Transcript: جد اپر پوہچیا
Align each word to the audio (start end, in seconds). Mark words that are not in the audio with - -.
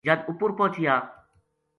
جد 0.07 0.21
اپر 0.29 0.49
پوہچیا 0.57 0.95